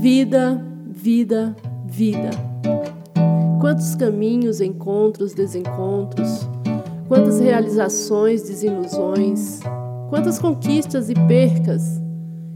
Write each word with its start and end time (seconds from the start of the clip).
Vida, 0.00 0.64
vida, 0.86 1.56
vida. 1.84 2.30
Quantos 3.60 3.96
caminhos, 3.96 4.60
encontros, 4.60 5.34
desencontros, 5.34 6.48
quantas 7.08 7.40
realizações, 7.40 8.42
desilusões, 8.44 9.58
quantas 10.08 10.38
conquistas 10.38 11.10
e 11.10 11.14
percas, 11.26 12.00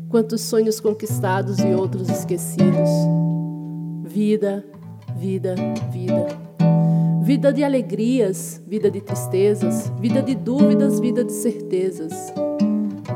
quantos 0.08 0.42
sonhos 0.42 0.78
conquistados 0.78 1.58
e 1.58 1.66
outros 1.74 2.08
esquecidos. 2.08 2.90
Vida, 4.04 4.64
vida, 5.16 5.56
vida. 5.90 6.26
Vida 7.24 7.52
de 7.52 7.64
alegrias, 7.64 8.62
vida 8.68 8.88
de 8.88 9.00
tristezas, 9.00 9.92
vida 9.98 10.22
de 10.22 10.36
dúvidas, 10.36 11.00
vida 11.00 11.24
de 11.24 11.32
certezas. 11.32 12.32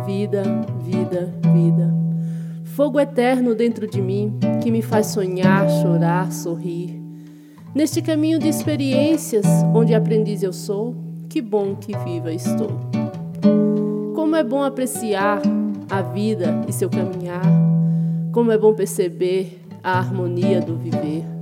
Vida, 0.04 0.42
vida, 0.84 1.32
vida. 1.54 1.95
Fogo 2.76 3.00
eterno 3.00 3.54
dentro 3.54 3.86
de 3.86 4.02
mim 4.02 4.38
que 4.62 4.70
me 4.70 4.82
faz 4.82 5.06
sonhar, 5.06 5.66
chorar, 5.80 6.30
sorrir. 6.30 7.00
Neste 7.74 8.02
caminho 8.02 8.38
de 8.38 8.48
experiências, 8.48 9.46
onde 9.74 9.94
aprendiz 9.94 10.42
eu 10.42 10.52
sou, 10.52 10.94
que 11.26 11.40
bom 11.40 11.74
que 11.74 11.96
viva 11.96 12.30
estou. 12.30 12.68
Como 14.14 14.36
é 14.36 14.44
bom 14.44 14.62
apreciar 14.62 15.40
a 15.88 16.02
vida 16.02 16.66
e 16.68 16.72
seu 16.72 16.90
caminhar. 16.90 17.46
Como 18.30 18.52
é 18.52 18.58
bom 18.58 18.74
perceber 18.74 19.58
a 19.82 19.98
harmonia 19.98 20.60
do 20.60 20.76
viver. 20.76 21.35